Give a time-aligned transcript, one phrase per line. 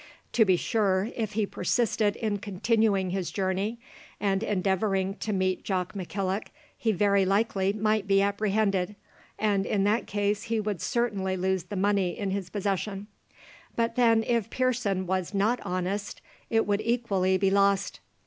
[0.33, 3.79] To be sure, if he persisted in continuing his journey,
[4.19, 8.95] and endeavouring to meet Jock McKillock, he very likely might be apprehended,
[9.37, 13.09] and in that case he would certainly lose the money in his possession;
[13.75, 17.99] but then if Pearson was not honest, it would equally be lost.